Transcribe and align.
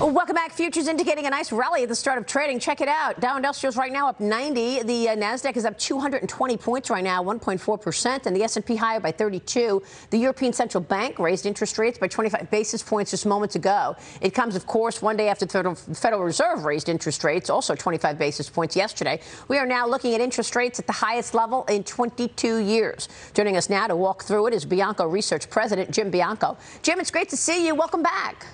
Welcome 0.00 0.36
back. 0.36 0.52
Futures 0.52 0.86
indicating 0.86 1.26
a 1.26 1.30
nice 1.30 1.50
rally 1.50 1.82
at 1.82 1.88
the 1.88 1.94
start 1.94 2.18
of 2.18 2.26
trading. 2.26 2.60
Check 2.60 2.80
it 2.80 2.86
out. 2.86 3.18
Dow 3.18 3.36
Industrials 3.36 3.76
right 3.76 3.90
now 3.90 4.08
up 4.08 4.20
90. 4.20 4.84
The 4.84 5.08
uh, 5.08 5.16
Nasdaq 5.16 5.56
is 5.56 5.64
up 5.64 5.76
220 5.76 6.56
points 6.56 6.88
right 6.88 7.02
now, 7.02 7.20
1.4 7.20 7.80
percent, 7.80 8.26
and 8.26 8.36
the 8.36 8.44
S&P 8.44 8.76
higher 8.76 9.00
by 9.00 9.10
32. 9.10 9.82
The 10.10 10.18
European 10.18 10.52
Central 10.52 10.84
Bank 10.84 11.18
raised 11.18 11.46
interest 11.46 11.78
rates 11.78 11.98
by 11.98 12.06
25 12.06 12.48
basis 12.48 12.80
points 12.80 13.10
just 13.10 13.26
moments 13.26 13.56
ago. 13.56 13.96
It 14.20 14.34
comes, 14.34 14.54
of 14.54 14.68
course, 14.68 15.02
one 15.02 15.16
day 15.16 15.28
after 15.28 15.46
the 15.46 15.74
Federal 15.94 16.22
Reserve 16.22 16.64
raised 16.64 16.88
interest 16.88 17.24
rates, 17.24 17.50
also 17.50 17.74
25 17.74 18.16
basis 18.16 18.48
points 18.48 18.76
yesterday. 18.76 19.20
We 19.48 19.58
are 19.58 19.66
now 19.66 19.88
looking 19.88 20.14
at 20.14 20.20
interest 20.20 20.54
rates 20.54 20.78
at 20.78 20.86
the 20.86 20.92
highest 20.92 21.34
level 21.34 21.64
in 21.64 21.82
22 21.82 22.58
years. 22.58 23.08
Joining 23.34 23.56
us 23.56 23.68
now 23.68 23.88
to 23.88 23.96
walk 23.96 24.22
through 24.22 24.46
it 24.46 24.54
is 24.54 24.64
Bianco 24.64 25.08
Research 25.08 25.50
President 25.50 25.90
Jim 25.90 26.08
Bianco. 26.08 26.56
Jim, 26.82 27.00
it's 27.00 27.10
great 27.10 27.28
to 27.30 27.36
see 27.36 27.66
you. 27.66 27.74
Welcome 27.74 28.04
back. 28.04 28.46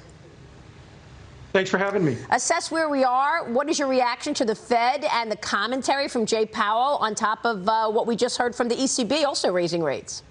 Thanks 1.54 1.70
for 1.70 1.78
having 1.78 2.04
me. 2.04 2.16
Assess 2.30 2.72
where 2.72 2.88
we 2.88 3.04
are. 3.04 3.44
What 3.44 3.70
is 3.70 3.78
your 3.78 3.86
reaction 3.86 4.34
to 4.34 4.44
the 4.44 4.56
Fed 4.56 5.04
and 5.04 5.30
the 5.30 5.36
commentary 5.36 6.08
from 6.08 6.26
Jay 6.26 6.46
Powell 6.46 6.96
on 6.96 7.14
top 7.14 7.44
of 7.44 7.68
uh, 7.68 7.88
what 7.88 8.08
we 8.08 8.16
just 8.16 8.36
heard 8.38 8.56
from 8.56 8.66
the 8.66 8.74
ECB 8.74 9.24
also 9.24 9.52
raising 9.52 9.80
rates? 9.80 10.24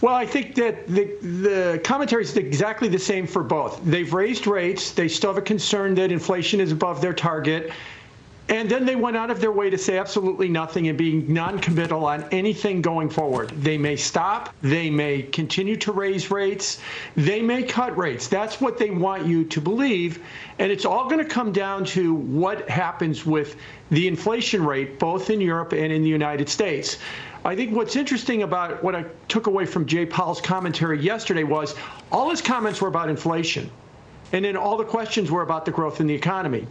Well, 0.00 0.16
I 0.16 0.26
think 0.26 0.56
that 0.56 0.88
the, 0.88 1.16
the 1.22 1.80
commentary 1.84 2.22
is 2.24 2.36
exactly 2.36 2.88
the 2.88 2.98
same 2.98 3.28
for 3.28 3.44
both. 3.44 3.80
They've 3.84 4.12
raised 4.12 4.48
rates. 4.48 4.90
They 4.90 5.06
still 5.06 5.30
have 5.30 5.38
a 5.38 5.46
concern 5.46 5.94
that 5.94 6.10
inflation 6.10 6.58
is 6.58 6.72
above 6.72 7.00
their 7.00 7.14
target. 7.14 7.70
And 8.48 8.70
then 8.70 8.84
they 8.84 8.94
went 8.94 9.16
out 9.16 9.30
of 9.30 9.40
their 9.40 9.50
way 9.50 9.70
to 9.70 9.78
say 9.78 9.98
absolutely 9.98 10.48
nothing 10.48 10.86
and 10.86 10.96
being 10.96 11.32
non-committal 11.32 12.04
on 12.04 12.22
anything 12.30 12.80
going 12.80 13.10
forward. 13.10 13.50
They 13.50 13.76
may 13.76 13.96
stop. 13.96 14.54
They 14.62 14.88
may 14.88 15.22
continue 15.22 15.76
to 15.78 15.90
raise 15.90 16.30
rates. 16.30 16.80
They 17.16 17.42
may 17.42 17.64
cut 17.64 17.96
rates. 17.98 18.28
That's 18.28 18.60
what 18.60 18.78
they 18.78 18.90
want 18.90 19.26
you 19.26 19.44
to 19.46 19.60
believe. 19.60 20.22
And 20.60 20.70
it's 20.70 20.84
all 20.84 21.08
going 21.08 21.18
to 21.18 21.28
come 21.28 21.50
down 21.50 21.86
to 21.86 22.14
what 22.14 22.68
happens 22.68 23.26
with 23.26 23.56
the 23.90 24.06
inflation 24.06 24.64
rate, 24.64 25.00
both 25.00 25.28
in 25.28 25.40
Europe 25.40 25.72
and 25.72 25.92
in 25.92 26.02
the 26.02 26.08
United 26.08 26.48
States. 26.48 26.98
I 27.44 27.56
think 27.56 27.74
what's 27.74 27.96
interesting 27.96 28.44
about 28.44 28.82
what 28.82 28.94
I 28.94 29.06
took 29.26 29.48
away 29.48 29.66
from 29.66 29.86
Jay 29.86 30.06
Powell's 30.06 30.40
commentary 30.40 31.00
yesterday 31.00 31.42
was 31.42 31.74
all 32.12 32.30
his 32.30 32.42
comments 32.42 32.80
were 32.80 32.88
about 32.88 33.08
inflation. 33.08 33.70
And 34.32 34.44
then 34.44 34.56
all 34.56 34.76
the 34.76 34.84
questions 34.84 35.30
were 35.30 35.42
about 35.42 35.64
the 35.64 35.70
growth 35.70 36.00
in 36.00 36.06
the 36.06 36.14
economy. 36.14 36.66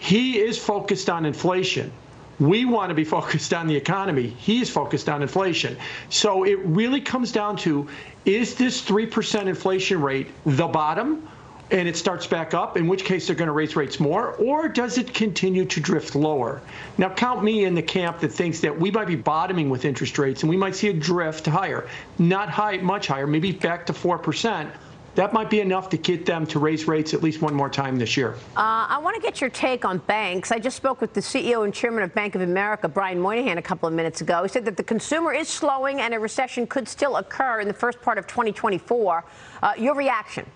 He 0.00 0.38
is 0.38 0.58
focused 0.58 1.10
on 1.10 1.26
inflation. 1.26 1.92
We 2.40 2.64
want 2.64 2.88
to 2.88 2.94
be 2.94 3.04
focused 3.04 3.52
on 3.52 3.66
the 3.66 3.76
economy. 3.76 4.28
He 4.38 4.62
is 4.62 4.70
focused 4.70 5.10
on 5.10 5.20
inflation. 5.20 5.76
So 6.08 6.44
it 6.44 6.58
really 6.60 7.02
comes 7.02 7.32
down 7.32 7.58
to 7.58 7.86
is 8.24 8.54
this 8.54 8.82
3% 8.82 9.46
inflation 9.46 10.00
rate 10.00 10.28
the 10.44 10.66
bottom? 10.66 11.28
and 11.72 11.86
it 11.86 11.96
starts 11.96 12.26
back 12.26 12.52
up, 12.52 12.76
in 12.76 12.88
which 12.88 13.04
case 13.04 13.26
they're 13.28 13.36
going 13.36 13.46
to 13.46 13.52
raise 13.52 13.76
rates 13.76 14.00
more, 14.00 14.32
or 14.32 14.68
does 14.68 14.98
it 14.98 15.14
continue 15.14 15.64
to 15.64 15.80
drift 15.80 16.16
lower? 16.16 16.60
Now, 16.98 17.10
count 17.10 17.44
me 17.44 17.64
in 17.64 17.76
the 17.76 17.82
camp 17.82 18.18
that 18.20 18.32
thinks 18.32 18.58
that 18.60 18.76
we 18.76 18.90
might 18.90 19.06
be 19.06 19.14
bottoming 19.14 19.70
with 19.70 19.84
interest 19.84 20.18
rates 20.18 20.42
and 20.42 20.50
we 20.50 20.56
might 20.56 20.74
see 20.74 20.88
a 20.88 20.92
drift 20.92 21.46
higher, 21.46 21.88
not 22.18 22.50
high, 22.50 22.78
much 22.78 23.06
higher, 23.06 23.26
maybe 23.26 23.52
back 23.52 23.86
to 23.86 23.92
4% 23.92 24.68
that 25.14 25.32
might 25.32 25.50
be 25.50 25.60
enough 25.60 25.88
to 25.90 25.96
get 25.96 26.24
them 26.24 26.46
to 26.46 26.58
raise 26.58 26.86
rates 26.86 27.14
at 27.14 27.22
least 27.22 27.42
one 27.42 27.54
more 27.54 27.68
time 27.68 27.98
this 27.98 28.16
year. 28.16 28.34
Uh, 28.56 28.86
I 28.88 28.98
want 29.02 29.16
to 29.16 29.22
get 29.22 29.40
your 29.40 29.50
take 29.50 29.84
on 29.84 29.98
banks. 29.98 30.52
I 30.52 30.58
just 30.58 30.76
spoke 30.76 31.00
with 31.00 31.14
the 31.14 31.20
CEO 31.20 31.64
and 31.64 31.74
chairman 31.74 32.04
of 32.04 32.14
Bank 32.14 32.34
of 32.34 32.42
America, 32.42 32.88
Brian 32.88 33.18
Moynihan, 33.18 33.58
a 33.58 33.62
couple 33.62 33.88
of 33.88 33.94
minutes 33.94 34.20
ago. 34.20 34.42
He 34.42 34.48
said 34.48 34.64
that 34.66 34.76
the 34.76 34.84
consumer 34.84 35.32
is 35.32 35.48
slowing 35.48 36.00
and 36.00 36.14
a 36.14 36.18
recession 36.18 36.66
could 36.66 36.86
still 36.86 37.16
occur 37.16 37.60
in 37.60 37.68
the 37.68 37.74
first 37.74 38.00
part 38.00 38.18
of 38.18 38.26
2024. 38.26 39.24
Uh, 39.62 39.72
your 39.76 39.94
reaction? 39.94 40.46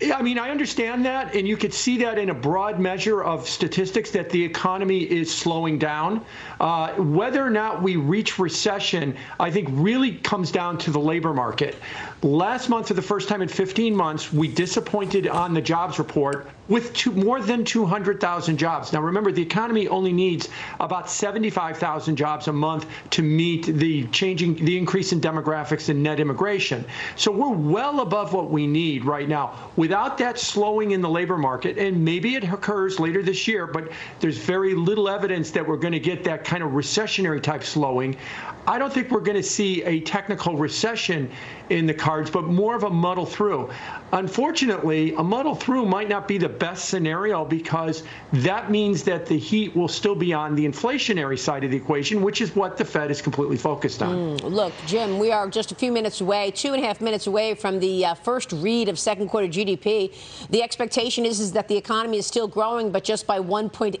Yeah, 0.00 0.16
I 0.16 0.22
mean, 0.22 0.38
I 0.38 0.50
understand 0.50 1.04
that, 1.04 1.34
and 1.34 1.46
you 1.46 1.56
could 1.56 1.74
see 1.74 1.98
that 1.98 2.16
in 2.16 2.30
a 2.30 2.34
broad 2.34 2.80
measure 2.80 3.22
of 3.22 3.46
statistics 3.46 4.10
that 4.12 4.30
the 4.30 4.42
economy 4.42 5.02
is 5.02 5.34
slowing 5.34 5.78
down. 5.78 6.24
Uh, 6.58 6.92
whether 6.94 7.44
or 7.44 7.50
not 7.50 7.82
we 7.82 7.96
reach 7.96 8.38
recession, 8.38 9.14
I 9.38 9.50
think 9.50 9.68
really 9.72 10.12
comes 10.16 10.50
down 10.50 10.78
to 10.78 10.90
the 10.90 11.00
labor 11.00 11.34
market. 11.34 11.76
Last 12.22 12.68
month, 12.68 12.88
for 12.88 12.94
the 12.94 13.00
first 13.00 13.30
time 13.30 13.40
in 13.40 13.48
15 13.48 13.96
months, 13.96 14.30
we 14.30 14.46
disappointed 14.46 15.26
on 15.26 15.54
the 15.54 15.62
jobs 15.62 15.98
report 15.98 16.48
with 16.68 16.92
two, 16.92 17.12
more 17.12 17.40
than 17.40 17.64
200,000 17.64 18.58
jobs. 18.58 18.92
Now, 18.92 19.00
remember, 19.00 19.32
the 19.32 19.40
economy 19.40 19.88
only 19.88 20.12
needs 20.12 20.50
about 20.80 21.08
75,000 21.08 22.16
jobs 22.16 22.46
a 22.46 22.52
month 22.52 22.84
to 23.10 23.22
meet 23.22 23.64
the 23.64 24.06
changing, 24.08 24.54
the 24.56 24.76
increase 24.76 25.12
in 25.12 25.20
demographics 25.22 25.88
and 25.88 26.02
net 26.02 26.20
immigration. 26.20 26.84
So 27.16 27.32
we're 27.32 27.48
well 27.48 28.00
above 28.00 28.34
what 28.34 28.50
we 28.50 28.66
need 28.66 29.06
right 29.06 29.26
now. 29.26 29.70
Without 29.76 30.18
that 30.18 30.38
slowing 30.38 30.90
in 30.90 31.00
the 31.00 31.08
labor 31.08 31.38
market, 31.38 31.78
and 31.78 32.04
maybe 32.04 32.34
it 32.34 32.44
occurs 32.44 33.00
later 33.00 33.22
this 33.22 33.48
year, 33.48 33.66
but 33.66 33.90
there's 34.20 34.36
very 34.36 34.74
little 34.74 35.08
evidence 35.08 35.52
that 35.52 35.66
we're 35.66 35.78
going 35.78 35.92
to 35.92 35.98
get 35.98 36.22
that 36.24 36.44
kind 36.44 36.62
of 36.62 36.72
recessionary 36.72 37.42
type 37.42 37.64
slowing. 37.64 38.14
I 38.66 38.78
don't 38.78 38.92
think 38.92 39.10
we're 39.10 39.20
going 39.20 39.38
to 39.38 39.42
see 39.42 39.82
a 39.84 40.00
technical 40.00 40.56
recession 40.56 41.30
in 41.70 41.86
the 41.86 41.94
cards, 42.10 42.28
but 42.28 42.42
more 42.44 42.74
of 42.74 42.82
a 42.82 42.90
muddle 42.90 43.24
through. 43.26 43.70
Unfortunately, 44.12 45.14
a 45.14 45.22
muddle 45.22 45.54
through 45.54 45.86
might 45.86 46.08
not 46.08 46.26
be 46.26 46.36
the 46.36 46.48
best 46.48 46.88
scenario 46.88 47.44
because 47.44 48.02
that 48.32 48.70
means 48.70 49.04
that 49.04 49.24
the 49.26 49.38
heat 49.38 49.74
will 49.76 49.88
still 49.88 50.16
be 50.16 50.32
on 50.32 50.56
the 50.56 50.66
inflationary 50.66 51.38
side 51.38 51.62
of 51.62 51.70
the 51.70 51.76
equation, 51.76 52.20
which 52.20 52.40
is 52.40 52.56
what 52.56 52.76
the 52.76 52.84
Fed 52.84 53.10
is 53.10 53.22
completely 53.22 53.56
focused 53.56 54.02
on. 54.02 54.38
Mm, 54.38 54.50
look, 54.50 54.72
Jim, 54.86 55.18
we 55.18 55.30
are 55.30 55.48
just 55.48 55.70
a 55.70 55.74
few 55.76 55.92
minutes 55.92 56.20
away, 56.20 56.50
two 56.50 56.72
and 56.72 56.82
a 56.82 56.86
half 56.86 57.00
minutes 57.00 57.28
away 57.28 57.54
from 57.54 57.78
the 57.78 58.04
uh, 58.04 58.14
first 58.14 58.50
read 58.52 58.88
of 58.88 58.98
second 58.98 59.28
quarter 59.28 59.46
GDP. 59.46 60.12
The 60.50 60.62
expectation 60.62 61.24
is, 61.24 61.38
is 61.38 61.52
that 61.52 61.68
the 61.68 61.76
economy 61.76 62.18
is 62.18 62.26
still 62.26 62.48
growing, 62.48 62.90
but 62.90 63.04
just 63.04 63.26
by 63.28 63.38
1.8% 63.38 64.00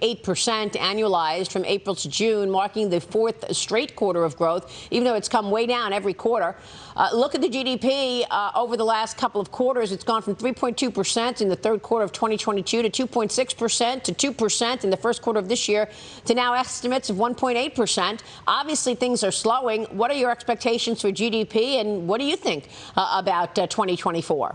annualized 0.72 1.52
from 1.52 1.64
April 1.64 1.94
to 1.94 2.08
June, 2.08 2.50
marking 2.50 2.90
the 2.90 3.00
fourth 3.00 3.54
straight 3.54 3.94
quarter 3.94 4.24
of 4.24 4.36
growth, 4.36 4.88
even 4.90 5.04
though 5.04 5.14
it's 5.14 5.28
come 5.28 5.50
way 5.50 5.66
down 5.66 5.92
every 5.92 6.14
quarter. 6.14 6.56
Uh, 6.96 7.08
look 7.14 7.34
at 7.34 7.40
the 7.40 7.48
GDP 7.48 8.24
uh, 8.30 8.50
over 8.54 8.76
the 8.76 8.84
last 8.84 9.16
couple 9.16 9.40
of 9.40 9.50
quarters. 9.52 9.92
It's 10.00 10.06
gone 10.06 10.22
from 10.22 10.34
3.2% 10.34 11.42
in 11.42 11.50
the 11.50 11.56
third 11.56 11.82
quarter 11.82 12.06
of 12.06 12.12
2022 12.12 12.88
to 12.88 13.06
2.6% 13.06 14.02
to 14.02 14.32
2% 14.32 14.84
in 14.84 14.88
the 14.88 14.96
first 14.96 15.20
quarter 15.20 15.38
of 15.38 15.46
this 15.46 15.68
year 15.68 15.90
to 16.24 16.34
now 16.34 16.54
estimates 16.54 17.10
of 17.10 17.16
1.8%. 17.16 18.20
Obviously, 18.46 18.94
things 18.94 19.22
are 19.22 19.30
slowing. 19.30 19.84
What 19.90 20.10
are 20.10 20.14
your 20.14 20.30
expectations 20.30 21.02
for 21.02 21.12
GDP, 21.12 21.82
and 21.82 22.08
what 22.08 22.18
do 22.18 22.24
you 22.24 22.36
think 22.36 22.70
uh, 22.96 23.20
about 23.20 23.54
2024? 23.54 24.54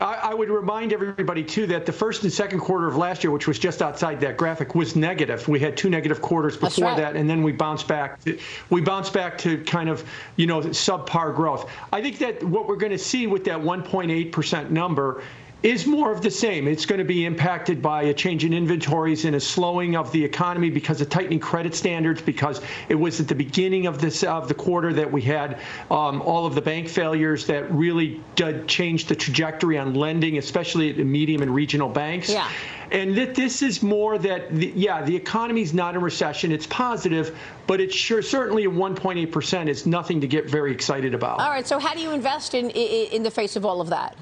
I, 0.00 0.14
I, 0.14 0.34
would 0.34 0.50
remind 0.50 0.92
everybody, 0.92 1.44
too, 1.44 1.66
that 1.68 1.86
the 1.86 1.92
first 1.92 2.24
and 2.24 2.32
second 2.32 2.60
quarter 2.60 2.88
of 2.88 2.96
last 2.96 3.22
year, 3.22 3.30
which 3.30 3.46
was 3.46 3.58
just 3.58 3.80
outside 3.80 4.20
that 4.20 4.36
graphic, 4.36 4.74
was 4.74 4.96
negative. 4.96 5.46
We 5.46 5.60
had 5.60 5.76
two 5.76 5.88
negative 5.88 6.20
quarters 6.20 6.56
before 6.56 6.86
right. 6.86 6.96
that, 6.96 7.16
and 7.16 7.30
then 7.30 7.42
we 7.42 7.52
bounced 7.52 7.86
back. 7.86 8.22
To, 8.24 8.38
we 8.70 8.80
bounced 8.80 9.12
back 9.12 9.38
to 9.38 9.62
kind 9.64 9.88
of, 9.88 10.04
you 10.36 10.46
know, 10.46 10.60
subpar 10.60 11.34
growth. 11.34 11.70
I 11.92 12.02
think 12.02 12.18
that 12.18 12.42
what 12.42 12.66
we're 12.66 12.76
going 12.76 12.92
to 12.92 12.98
see 12.98 13.26
with 13.26 13.44
that 13.44 13.58
1.8% 13.58 14.70
number 14.70 15.22
is 15.64 15.86
more 15.86 16.12
of 16.12 16.20
the 16.20 16.30
same. 16.30 16.68
It's 16.68 16.84
going 16.84 16.98
to 16.98 17.06
be 17.06 17.24
impacted 17.24 17.80
by 17.80 18.02
a 18.02 18.14
change 18.14 18.44
in 18.44 18.52
inventories 18.52 19.24
and 19.24 19.34
a 19.34 19.40
slowing 19.40 19.96
of 19.96 20.12
the 20.12 20.22
economy 20.22 20.68
because 20.68 21.00
of 21.00 21.08
tightening 21.08 21.40
credit 21.40 21.74
standards. 21.74 22.20
Because 22.20 22.60
it 22.90 22.94
was 22.94 23.18
at 23.18 23.28
the 23.28 23.34
beginning 23.34 23.86
of 23.86 23.98
this 23.98 24.22
of 24.22 24.46
the 24.46 24.54
quarter 24.54 24.92
that 24.92 25.10
we 25.10 25.22
had 25.22 25.58
um, 25.90 26.20
all 26.20 26.44
of 26.44 26.54
the 26.54 26.60
bank 26.60 26.86
failures 26.86 27.46
that 27.46 27.72
really 27.72 28.20
did 28.36 28.68
change 28.68 29.06
the 29.06 29.16
trajectory 29.16 29.78
on 29.78 29.94
lending, 29.94 30.36
especially 30.36 30.90
at 30.90 30.98
the 30.98 31.04
medium 31.04 31.40
and 31.40 31.54
regional 31.54 31.88
banks. 31.88 32.28
Yeah. 32.28 32.46
And 32.90 33.16
that 33.16 33.34
this 33.34 33.62
is 33.62 33.82
more 33.82 34.18
that, 34.18 34.54
the, 34.54 34.70
yeah, 34.76 35.00
the 35.02 35.16
economy's 35.16 35.72
not 35.72 35.94
in 35.94 36.02
recession. 36.02 36.52
It's 36.52 36.66
positive, 36.66 37.36
but 37.66 37.80
it's 37.80 37.94
sure 37.94 38.20
certainly 38.20 38.66
1.8% 38.66 39.68
is 39.68 39.86
nothing 39.86 40.20
to 40.20 40.26
get 40.26 40.48
very 40.48 40.72
excited 40.72 41.14
about. 41.14 41.40
All 41.40 41.48
right. 41.48 41.66
So 41.66 41.78
how 41.78 41.94
do 41.94 42.00
you 42.00 42.10
invest 42.10 42.52
in 42.52 42.68
in 42.68 43.22
the 43.22 43.30
face 43.30 43.56
of 43.56 43.64
all 43.64 43.80
of 43.80 43.88
that? 43.88 44.14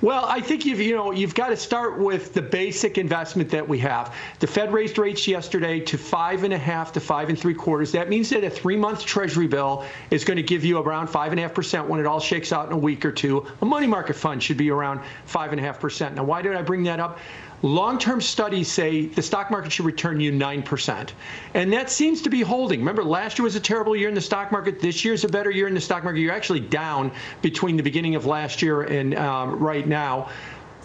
Well, 0.00 0.24
I 0.24 0.40
think 0.40 0.64
you've 0.64 0.80
you 0.80 0.94
know 0.94 1.12
you've 1.12 1.34
got 1.34 1.48
to 1.48 1.56
start 1.56 1.98
with 1.98 2.32
the 2.32 2.42
basic 2.42 2.96
investment 2.98 3.50
that 3.50 3.68
we 3.68 3.78
have. 3.80 4.14
The 4.38 4.46
Fed 4.46 4.72
raised 4.72 4.98
rates 4.98 5.28
yesterday 5.28 5.80
to 5.80 5.98
five 5.98 6.44
and 6.44 6.54
a 6.54 6.58
half 6.58 6.92
to 6.92 7.00
five 7.00 7.28
and 7.28 7.38
three 7.38 7.54
quarters. 7.54 7.92
That 7.92 8.08
means 8.08 8.30
that 8.30 8.44
a 8.44 8.50
three-month 8.50 9.04
Treasury 9.04 9.46
bill 9.46 9.84
is 10.10 10.24
going 10.24 10.36
to 10.38 10.42
give 10.42 10.64
you 10.64 10.78
around 10.78 11.08
five 11.08 11.32
and 11.32 11.38
a 11.38 11.42
half 11.42 11.54
percent 11.54 11.88
when 11.88 12.00
it 12.00 12.06
all 12.06 12.20
shakes 12.20 12.52
out 12.52 12.66
in 12.66 12.72
a 12.72 12.78
week 12.78 13.04
or 13.04 13.12
two. 13.12 13.46
A 13.60 13.64
money 13.64 13.86
market 13.86 14.16
fund 14.16 14.42
should 14.42 14.56
be 14.56 14.70
around 14.70 15.00
five 15.26 15.52
and 15.52 15.60
a 15.60 15.62
half 15.62 15.80
percent. 15.80 16.14
Now, 16.14 16.24
why 16.24 16.42
did 16.42 16.54
I 16.54 16.62
bring 16.62 16.84
that 16.84 17.00
up? 17.00 17.18
Long-term 17.64 18.20
studies 18.20 18.70
say 18.70 19.06
the 19.06 19.22
stock 19.22 19.50
market 19.50 19.72
should 19.72 19.86
return 19.86 20.20
you 20.20 20.30
9%. 20.30 21.08
And 21.54 21.72
that 21.72 21.88
seems 21.88 22.20
to 22.20 22.28
be 22.28 22.42
holding. 22.42 22.80
Remember, 22.80 23.02
last 23.02 23.38
year 23.38 23.44
was 23.44 23.56
a 23.56 23.60
terrible 23.60 23.96
year 23.96 24.06
in 24.06 24.14
the 24.14 24.20
stock 24.20 24.52
market. 24.52 24.80
This 24.80 25.02
year 25.02 25.14
is 25.14 25.24
a 25.24 25.28
better 25.28 25.50
year 25.50 25.66
in 25.66 25.72
the 25.72 25.80
stock 25.80 26.04
market. 26.04 26.20
You're 26.20 26.34
actually 26.34 26.60
down 26.60 27.10
between 27.40 27.78
the 27.78 27.82
beginning 27.82 28.16
of 28.16 28.26
last 28.26 28.60
year 28.60 28.82
and 28.82 29.14
um, 29.14 29.58
right 29.58 29.88
now. 29.88 30.28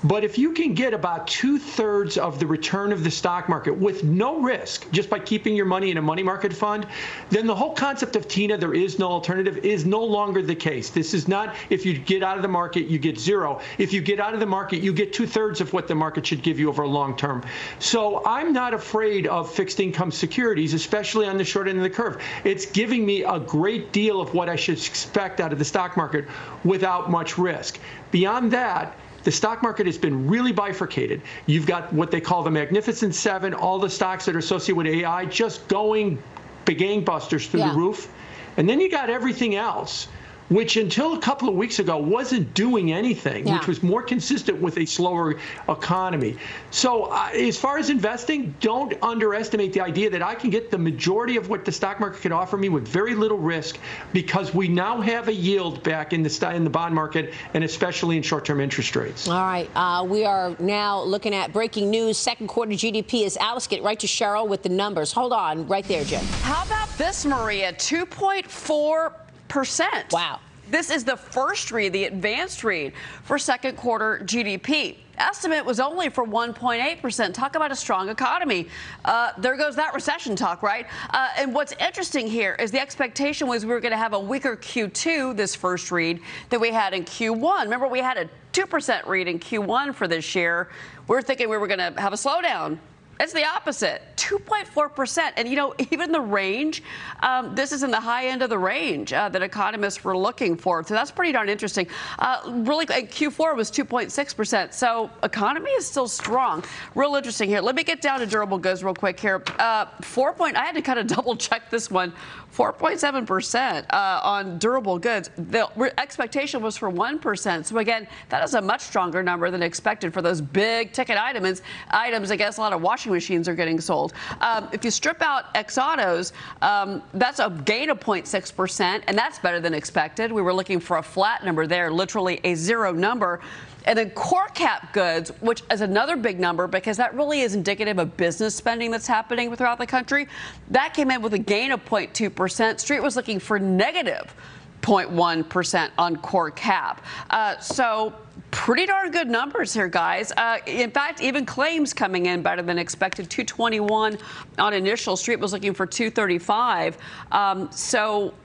But 0.03 0.23
if 0.23 0.37
you 0.37 0.53
can 0.53 0.73
get 0.73 0.93
about 0.93 1.27
two 1.27 1.59
thirds 1.59 2.17
of 2.17 2.39
the 2.39 2.47
return 2.47 2.93
of 2.93 3.03
the 3.03 3.11
stock 3.11 3.49
market 3.49 3.77
with 3.77 4.05
no 4.05 4.39
risk, 4.39 4.89
just 4.91 5.09
by 5.09 5.19
keeping 5.19 5.55
your 5.55 5.65
money 5.65 5.91
in 5.91 5.97
a 5.97 6.01
money 6.01 6.23
market 6.23 6.53
fund, 6.53 6.87
then 7.29 7.45
the 7.45 7.55
whole 7.55 7.73
concept 7.73 8.15
of 8.15 8.25
Tina, 8.27 8.57
there 8.57 8.73
is 8.73 8.97
no 8.97 9.09
alternative, 9.09 9.57
is 9.57 9.85
no 9.85 10.01
longer 10.01 10.41
the 10.41 10.55
case. 10.55 10.89
This 10.89 11.13
is 11.13 11.27
not 11.27 11.53
if 11.69 11.85
you 11.85 11.97
get 11.97 12.23
out 12.23 12.37
of 12.37 12.43
the 12.43 12.47
market, 12.47 12.85
you 12.87 12.97
get 12.97 13.19
zero. 13.19 13.59
If 13.77 13.91
you 13.91 14.01
get 14.01 14.21
out 14.21 14.33
of 14.33 14.39
the 14.39 14.45
market, 14.45 14.81
you 14.81 14.93
get 14.93 15.11
two 15.11 15.27
thirds 15.27 15.59
of 15.59 15.73
what 15.73 15.89
the 15.89 15.95
market 15.95 16.25
should 16.25 16.43
give 16.43 16.59
you 16.59 16.69
over 16.69 16.83
a 16.83 16.87
long 16.87 17.17
term. 17.17 17.43
So 17.79 18.23
I'm 18.25 18.53
not 18.53 18.73
afraid 18.73 19.27
of 19.27 19.53
fixed 19.53 19.81
income 19.81 20.11
securities, 20.11 20.73
especially 20.73 21.27
on 21.27 21.37
the 21.37 21.43
short 21.43 21.67
end 21.67 21.77
of 21.77 21.83
the 21.83 21.89
curve. 21.89 22.21
It's 22.45 22.65
giving 22.65 23.05
me 23.05 23.23
a 23.23 23.39
great 23.39 23.91
deal 23.91 24.21
of 24.21 24.33
what 24.33 24.47
I 24.47 24.55
should 24.55 24.77
expect 24.77 25.41
out 25.41 25.51
of 25.51 25.59
the 25.59 25.65
stock 25.65 25.97
market 25.97 26.25
without 26.63 27.11
much 27.11 27.37
risk. 27.37 27.79
Beyond 28.11 28.51
that, 28.51 28.95
the 29.23 29.31
stock 29.31 29.61
market 29.61 29.85
has 29.85 29.97
been 29.97 30.27
really 30.27 30.51
bifurcated. 30.51 31.21
You've 31.45 31.65
got 31.65 31.91
what 31.93 32.11
they 32.11 32.21
call 32.21 32.43
the 32.43 32.51
Magnificent 32.51 33.15
Seven, 33.15 33.53
all 33.53 33.79
the 33.79 33.89
stocks 33.89 34.25
that 34.25 34.35
are 34.35 34.39
associated 34.39 34.77
with 34.77 34.87
AI 34.87 35.25
just 35.25 35.67
going 35.67 36.21
big 36.65 36.79
gangbusters 36.79 37.47
through 37.47 37.61
yeah. 37.61 37.71
the 37.71 37.77
roof. 37.77 38.11
And 38.57 38.67
then 38.67 38.79
you 38.79 38.89
got 38.89 39.09
everything 39.09 39.55
else 39.55 40.07
which 40.49 40.77
until 40.77 41.13
a 41.13 41.19
couple 41.19 41.47
of 41.47 41.55
weeks 41.55 41.79
ago 41.79 41.97
wasn't 41.97 42.53
doing 42.53 42.91
anything, 42.91 43.47
yeah. 43.47 43.57
which 43.57 43.67
was 43.67 43.81
more 43.81 44.01
consistent 44.01 44.59
with 44.59 44.77
a 44.77 44.85
slower 44.85 45.35
economy. 45.67 46.35
So, 46.71 47.05
uh, 47.05 47.29
as 47.33 47.57
far 47.57 47.77
as 47.77 47.89
investing, 47.89 48.53
don't 48.59 48.93
underestimate 49.01 49.73
the 49.73 49.81
idea 49.81 50.09
that 50.09 50.21
I 50.21 50.35
can 50.35 50.49
get 50.49 50.71
the 50.71 50.77
majority 50.77 51.37
of 51.37 51.49
what 51.49 51.65
the 51.65 51.71
stock 51.71 51.99
market 51.99 52.21
can 52.21 52.31
offer 52.31 52.57
me 52.57 52.69
with 52.69 52.87
very 52.87 53.15
little 53.15 53.37
risk 53.37 53.77
because 54.13 54.53
we 54.53 54.67
now 54.67 55.01
have 55.01 55.27
a 55.27 55.33
yield 55.33 55.83
back 55.83 56.13
in 56.13 56.23
the, 56.23 56.51
in 56.53 56.63
the 56.63 56.69
bond 56.69 56.93
market 56.93 57.33
and 57.53 57.63
especially 57.63 58.17
in 58.17 58.23
short 58.23 58.45
term 58.45 58.59
interest 58.59 58.95
rates. 58.95 59.27
All 59.27 59.41
right. 59.41 59.69
Uh, 59.75 60.03
we 60.03 60.25
are 60.25 60.55
now 60.59 61.01
looking 61.01 61.33
at 61.33 61.53
breaking 61.53 61.89
news. 61.89 62.17
Second 62.17 62.47
quarter 62.47 62.71
GDP 62.71 63.25
is 63.25 63.37
out. 63.37 63.55
Let's 63.55 63.67
get 63.67 63.83
right 63.83 63.99
to 63.99 64.07
Cheryl 64.07 64.47
with 64.47 64.63
the 64.63 64.69
numbers. 64.69 65.11
Hold 65.11 65.33
on 65.33 65.67
right 65.67 65.85
there, 65.85 66.03
Jim. 66.03 66.23
How 66.41 66.65
about 66.65 66.89
this, 66.97 67.25
Maria? 67.25 67.73
2.4 67.73 69.18
percent. 69.49 70.11
Wow. 70.13 70.39
This 70.69 70.91
is 70.91 71.03
the 71.03 71.17
first 71.17 71.71
read, 71.71 71.93
the 71.93 72.05
advanced 72.05 72.63
read 72.63 72.93
for 73.23 73.39
second 73.39 73.75
quarter 73.75 74.21
GDP. 74.23 74.97
Estimate 75.17 75.65
was 75.65 75.79
only 75.79 76.09
for 76.09 76.23
1.8%. 76.25 77.33
Talk 77.33 77.55
about 77.55 77.71
a 77.71 77.75
strong 77.75 78.07
economy. 78.07 78.67
Uh, 79.03 79.31
there 79.37 79.57
goes 79.57 79.75
that 79.75 79.93
recession 79.93 80.35
talk, 80.35 80.61
right? 80.61 80.85
Uh, 81.09 81.29
and 81.37 81.53
what's 81.53 81.73
interesting 81.73 82.27
here 82.27 82.55
is 82.59 82.71
the 82.71 82.79
expectation 82.79 83.47
was 83.47 83.65
we 83.65 83.73
were 83.73 83.81
going 83.81 83.91
to 83.91 83.97
have 83.97 84.13
a 84.13 84.19
weaker 84.19 84.55
Q2, 84.55 85.35
this 85.35 85.55
first 85.55 85.91
read, 85.91 86.21
than 86.49 86.61
we 86.61 86.69
had 86.71 86.93
in 86.93 87.03
Q1. 87.03 87.63
Remember, 87.63 87.87
we 87.87 87.99
had 87.99 88.17
a 88.17 88.29
2% 88.53 89.05
read 89.07 89.27
in 89.27 89.39
Q1 89.39 89.93
for 89.93 90.07
this 90.07 90.35
year. 90.35 90.69
We 91.07 91.17
are 91.17 91.21
thinking 91.21 91.49
we 91.49 91.57
were 91.57 91.67
going 91.67 91.79
to 91.79 91.99
have 91.99 92.13
a 92.13 92.17
slowdown 92.17 92.77
it's 93.19 93.33
the 93.33 93.45
opposite, 93.45 94.01
2.4%. 94.15 95.33
And, 95.35 95.47
you 95.47 95.55
know, 95.55 95.73
even 95.91 96.11
the 96.11 96.21
range, 96.21 96.83
um, 97.21 97.53
this 97.53 97.71
is 97.71 97.83
in 97.83 97.91
the 97.91 97.99
high 97.99 98.27
end 98.27 98.41
of 98.41 98.49
the 98.49 98.57
range 98.57 99.11
uh, 99.13 99.29
that 99.29 99.41
economists 99.41 100.03
were 100.03 100.17
looking 100.17 100.55
for. 100.55 100.83
So 100.83 100.93
that's 100.93 101.11
pretty 101.11 101.31
darn 101.31 101.49
interesting. 101.49 101.87
Uh, 102.17 102.41
really, 102.65 102.85
Q4 102.85 103.55
was 103.55 103.69
2.6%. 103.71 104.73
So 104.73 105.09
economy 105.23 105.71
is 105.71 105.85
still 105.85 106.07
strong. 106.07 106.63
Real 106.95 107.15
interesting 107.15 107.49
here. 107.49 107.61
Let 107.61 107.75
me 107.75 107.83
get 107.83 108.01
down 108.01 108.19
to 108.19 108.25
durable 108.25 108.57
goods 108.57 108.83
real 108.83 108.93
quick 108.93 109.19
here. 109.19 109.43
Uh, 109.57 109.85
4 110.01 110.33
point, 110.33 110.55
I 110.55 110.65
had 110.65 110.75
to 110.75 110.81
kind 110.81 110.99
of 110.99 111.07
double 111.15 111.35
check 111.35 111.69
this 111.69 111.91
one. 111.91 112.13
4.7% 112.55 113.85
uh, 113.89 114.19
on 114.23 114.57
durable 114.57 114.97
goods. 114.99 115.29
The 115.37 115.69
expectation 115.97 116.61
was 116.61 116.77
for 116.77 116.91
1%. 116.91 117.65
So 117.65 117.77
again, 117.77 118.07
that 118.29 118.43
is 118.43 118.53
a 118.53 118.61
much 118.61 118.81
stronger 118.81 119.23
number 119.23 119.51
than 119.51 119.61
expected 119.61 120.13
for 120.13 120.21
those 120.21 120.41
big 120.41 120.91
ticket 120.91 121.17
items. 121.17 121.61
Items, 121.91 122.31
I 122.31 122.35
guess 122.35 122.57
a 122.57 122.61
lot 122.61 122.73
of 122.73 122.81
washing 122.81 123.11
machines 123.11 123.47
are 123.47 123.55
getting 123.55 123.79
sold. 123.79 124.13
Um, 124.41 124.67
if 124.71 124.83
you 124.83 124.91
strip 124.91 125.21
out 125.21 125.45
ex 125.55 125.77
autos, 125.77 126.33
um, 126.61 127.03
that's 127.13 127.39
a 127.39 127.49
gain 127.65 127.89
of 127.89 127.99
0.6%, 127.99 129.03
and 129.07 129.17
that's 129.17 129.39
better 129.39 129.59
than 129.59 129.73
expected. 129.73 130.31
We 130.31 130.41
were 130.41 130.53
looking 130.53 130.79
for 130.79 130.97
a 130.97 131.03
flat 131.03 131.45
number 131.45 131.67
there, 131.67 131.91
literally 131.91 132.39
a 132.43 132.55
zero 132.55 132.91
number. 132.91 133.39
And 133.89 133.97
then 133.97 134.11
core 134.11 134.47
cap 134.49 134.93
goods, 134.93 135.31
which 135.41 135.63
is 135.71 135.81
another 135.81 136.15
big 136.15 136.39
number 136.39 136.67
because 136.67 136.95
that 136.97 137.15
really 137.15 137.41
is 137.41 137.55
indicative 137.55 137.97
of 137.97 138.15
business 138.17 138.53
spending 138.53 138.91
that's 138.91 139.07
happening 139.07 139.53
throughout 139.55 139.79
the 139.79 139.87
country. 139.87 140.27
That 140.69 140.93
came 140.93 141.09
in 141.09 141.23
with 141.23 141.33
a 141.33 141.39
gain 141.39 141.71
of 141.71 141.83
0.2%. 141.85 142.79
Street 142.79 142.99
was 142.99 143.15
looking 143.15 143.39
for 143.39 143.57
negative 143.57 144.35
0.1% 144.83 145.89
on 145.97 146.15
core 146.17 146.51
cap. 146.51 147.03
Uh, 147.31 147.57
so 147.57 148.13
pretty 148.51 148.85
darn 148.85 149.09
good 149.09 149.27
numbers 149.27 149.73
here, 149.73 149.87
guys. 149.87 150.31
Uh, 150.37 150.59
in 150.67 150.91
fact, 150.91 151.19
even 151.19 151.43
claims 151.43 151.91
coming 151.91 152.27
in 152.27 152.43
better 152.43 152.61
than 152.61 152.77
expected. 152.77 153.27
221 153.27 154.19
on 154.59 154.73
initial. 154.73 155.17
Street 155.17 155.39
was 155.39 155.51
looking 155.51 155.73
for 155.73 155.87
235. 155.87 156.95
Um, 157.31 157.71
so 157.71 158.35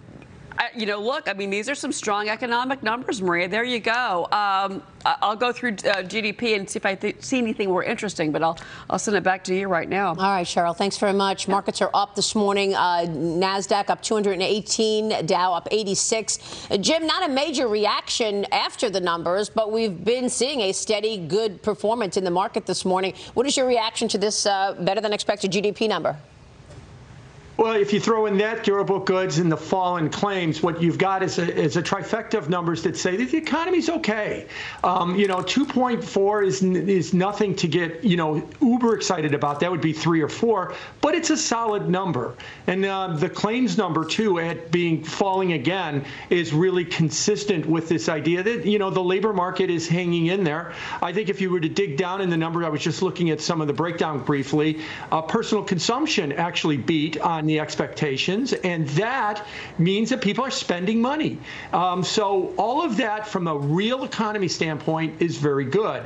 you 0.76 0.86
know, 0.86 1.00
look, 1.00 1.28
I 1.28 1.32
mean, 1.32 1.50
these 1.50 1.68
are 1.68 1.74
some 1.74 1.92
strong 1.92 2.28
economic 2.28 2.82
numbers, 2.82 3.22
Maria. 3.22 3.48
There 3.48 3.64
you 3.64 3.80
go. 3.80 4.26
Um, 4.32 4.82
I'll 5.04 5.36
go 5.36 5.52
through 5.52 5.72
uh, 5.72 6.02
GDP 6.02 6.56
and 6.56 6.68
see 6.68 6.78
if 6.78 6.86
I 6.86 6.94
th- 6.94 7.22
see 7.22 7.38
anything 7.38 7.68
more 7.68 7.84
interesting, 7.84 8.32
but 8.32 8.42
I'll 8.42 8.58
I'll 8.88 8.98
send 8.98 9.16
it 9.16 9.22
back 9.22 9.44
to 9.44 9.54
you 9.54 9.68
right 9.68 9.88
now. 9.88 10.08
All 10.08 10.14
right, 10.16 10.46
Cheryl. 10.46 10.76
Thanks 10.76 10.96
very 10.98 11.12
much. 11.12 11.46
Markets 11.46 11.82
are 11.82 11.90
up 11.92 12.14
this 12.14 12.34
morning. 12.34 12.74
Uh, 12.74 13.04
Nasdaq 13.06 13.90
up 13.90 14.02
218, 14.02 15.26
Dow 15.26 15.52
up 15.52 15.68
86. 15.70 16.70
Uh, 16.70 16.76
Jim, 16.78 17.06
not 17.06 17.28
a 17.28 17.32
major 17.32 17.68
reaction 17.68 18.46
after 18.52 18.88
the 18.88 19.00
numbers, 19.00 19.48
but 19.48 19.70
we've 19.70 20.04
been 20.04 20.28
seeing 20.28 20.60
a 20.62 20.72
steady, 20.72 21.18
good 21.18 21.62
performance 21.62 22.16
in 22.16 22.24
the 22.24 22.30
market 22.30 22.66
this 22.66 22.84
morning. 22.84 23.14
What 23.34 23.46
is 23.46 23.56
your 23.56 23.66
reaction 23.66 24.08
to 24.08 24.18
this 24.18 24.46
uh, 24.46 24.74
better 24.80 25.00
than 25.00 25.12
expected 25.12 25.52
GDP 25.52 25.88
number? 25.88 26.16
Well, 27.56 27.74
if 27.74 27.92
you 27.92 28.00
throw 28.00 28.26
in 28.26 28.38
that 28.38 28.64
durable 28.64 28.98
goods 28.98 29.38
and 29.38 29.50
the 29.50 29.56
fall 29.56 29.96
in 29.98 30.10
claims, 30.10 30.60
what 30.60 30.82
you've 30.82 30.98
got 30.98 31.22
is 31.22 31.38
a, 31.38 31.54
is 31.56 31.76
a 31.76 31.82
trifecta 31.82 32.36
of 32.36 32.50
numbers 32.50 32.82
that 32.82 32.96
say 32.96 33.14
that 33.16 33.30
the 33.30 33.36
economy's 33.36 33.88
okay. 33.88 34.48
Um, 34.82 35.14
you 35.14 35.28
know, 35.28 35.36
2.4 35.36 36.46
is 36.46 36.62
is 36.64 37.14
nothing 37.14 37.54
to 37.56 37.68
get 37.68 38.02
you 38.02 38.16
know 38.16 38.42
uber 38.60 38.96
excited 38.96 39.34
about. 39.34 39.60
That 39.60 39.70
would 39.70 39.80
be 39.80 39.92
three 39.92 40.20
or 40.20 40.28
four, 40.28 40.74
but 41.00 41.14
it's 41.14 41.30
a 41.30 41.36
solid 41.36 41.88
number. 41.88 42.34
And 42.66 42.84
uh, 42.84 43.16
the 43.16 43.28
claims 43.28 43.78
number 43.78 44.04
too, 44.04 44.40
at 44.40 44.72
being 44.72 45.04
falling 45.04 45.52
again, 45.52 46.04
is 46.30 46.52
really 46.52 46.84
consistent 46.84 47.66
with 47.66 47.88
this 47.88 48.08
idea 48.08 48.42
that 48.42 48.66
you 48.66 48.80
know 48.80 48.90
the 48.90 49.04
labor 49.04 49.32
market 49.32 49.70
is 49.70 49.86
hanging 49.86 50.26
in 50.26 50.42
there. 50.42 50.72
I 51.00 51.12
think 51.12 51.28
if 51.28 51.40
you 51.40 51.50
were 51.50 51.60
to 51.60 51.68
dig 51.68 51.98
down 51.98 52.20
in 52.20 52.30
the 52.30 52.36
number, 52.36 52.64
I 52.64 52.68
was 52.68 52.82
just 52.82 53.00
looking 53.00 53.30
at 53.30 53.40
some 53.40 53.60
of 53.60 53.68
the 53.68 53.74
breakdown 53.74 54.24
briefly. 54.24 54.80
Uh, 55.12 55.22
personal 55.22 55.62
consumption 55.62 56.32
actually 56.32 56.78
beat 56.78 57.20
on 57.20 57.43
the 57.46 57.60
expectations, 57.60 58.52
and 58.52 58.88
that 58.90 59.46
means 59.78 60.10
that 60.10 60.20
people 60.20 60.44
are 60.44 60.50
spending 60.50 61.00
money. 61.00 61.38
Um, 61.72 62.02
so 62.02 62.54
all 62.56 62.82
of 62.84 62.96
that, 62.98 63.26
from 63.26 63.46
a 63.48 63.56
real 63.56 64.04
economy 64.04 64.48
standpoint, 64.48 65.20
is 65.20 65.36
very 65.36 65.64
good. 65.64 66.04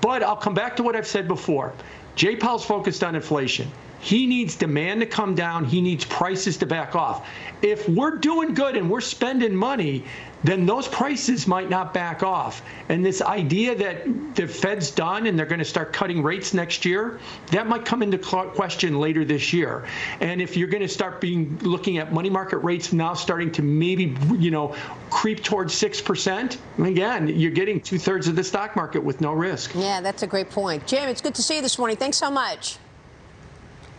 But 0.00 0.22
I'll 0.22 0.36
come 0.36 0.54
back 0.54 0.76
to 0.76 0.82
what 0.82 0.96
I've 0.96 1.06
said 1.06 1.28
before. 1.28 1.72
Jay 2.16 2.36
Powell's 2.36 2.64
focused 2.64 3.04
on 3.04 3.14
inflation. 3.14 3.70
He 4.04 4.26
needs 4.26 4.54
demand 4.54 5.00
to 5.00 5.06
come 5.06 5.34
down. 5.34 5.64
He 5.64 5.80
needs 5.80 6.04
prices 6.04 6.58
to 6.58 6.66
back 6.66 6.94
off. 6.94 7.26
If 7.62 7.88
we're 7.88 8.18
doing 8.18 8.52
good 8.52 8.76
and 8.76 8.90
we're 8.90 9.00
spending 9.00 9.56
money, 9.56 10.04
then 10.42 10.66
those 10.66 10.86
prices 10.86 11.46
might 11.46 11.70
not 11.70 11.94
back 11.94 12.22
off. 12.22 12.60
And 12.90 13.02
this 13.02 13.22
idea 13.22 13.74
that 13.76 14.34
the 14.34 14.46
Fed's 14.46 14.90
done 14.90 15.26
and 15.26 15.38
they're 15.38 15.46
going 15.46 15.60
to 15.60 15.64
start 15.64 15.94
cutting 15.94 16.22
rates 16.22 16.52
next 16.52 16.84
year, 16.84 17.18
that 17.46 17.66
might 17.66 17.86
come 17.86 18.02
into 18.02 18.18
question 18.18 19.00
later 19.00 19.24
this 19.24 19.54
year. 19.54 19.86
And 20.20 20.42
if 20.42 20.54
you're 20.54 20.68
going 20.68 20.82
to 20.82 20.88
start 20.88 21.18
being 21.18 21.58
looking 21.62 21.96
at 21.96 22.12
money 22.12 22.28
market 22.28 22.58
rates 22.58 22.92
now 22.92 23.14
starting 23.14 23.50
to 23.52 23.62
maybe, 23.62 24.14
you 24.38 24.50
know, 24.50 24.76
creep 25.08 25.42
towards 25.42 25.72
6%, 25.72 26.58
again, 26.78 27.28
you're 27.28 27.50
getting 27.50 27.80
two 27.80 27.98
thirds 27.98 28.28
of 28.28 28.36
the 28.36 28.44
stock 28.44 28.76
market 28.76 29.02
with 29.02 29.22
no 29.22 29.32
risk. 29.32 29.74
Yeah, 29.74 30.02
that's 30.02 30.22
a 30.22 30.26
great 30.26 30.50
point. 30.50 30.86
Jim, 30.86 31.08
it's 31.08 31.22
good 31.22 31.34
to 31.36 31.42
see 31.42 31.56
you 31.56 31.62
this 31.62 31.78
morning. 31.78 31.96
Thanks 31.96 32.18
so 32.18 32.30
much. 32.30 32.76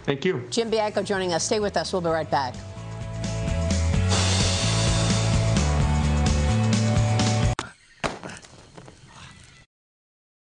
Thank 0.06 0.24
you. 0.24 0.48
Jim 0.52 0.70
Bianco 0.70 1.02
joining 1.02 1.34
us. 1.34 1.44
Stay 1.44 1.60
with 1.60 1.76
us. 1.78 1.92
We'll 1.92 2.02
be 2.02 2.10
right 2.10 2.30
back. 2.30 2.54